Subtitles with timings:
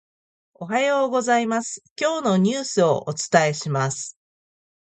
[0.55, 4.17] おはようございます、今日のニュースをお伝えします。